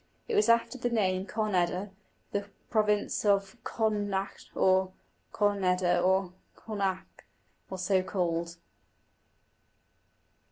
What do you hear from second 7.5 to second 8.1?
was so